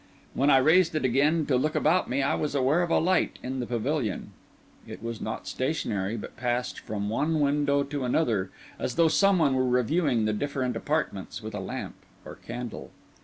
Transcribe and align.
When 0.33 0.49
I 0.49 0.57
raised 0.57 0.95
it 0.95 1.05
again 1.05 1.45
to 1.45 1.55
look 1.57 1.75
about 1.75 2.09
me, 2.09 2.23
I 2.23 2.33
was 2.33 2.55
aware 2.55 2.81
of 2.81 2.89
a 2.89 2.97
light 2.97 3.37
in 3.43 3.59
the 3.59 3.67
pavilion. 3.67 4.31
It 4.87 5.03
was 5.03 5.21
not 5.21 5.45
stationary; 5.47 6.17
but 6.17 6.35
passed 6.35 6.79
from 6.79 7.07
one 7.07 7.39
window 7.39 7.83
to 7.83 8.03
another, 8.03 8.49
as 8.79 8.95
though 8.95 9.07
some 9.09 9.37
one 9.37 9.53
were 9.53 9.69
reviewing 9.69 10.25
the 10.25 10.33
different 10.33 10.75
apartments 10.75 11.43
with 11.43 11.53
a 11.53 11.59
lamp 11.59 11.93
or 12.25 12.33
candle. 12.33 12.89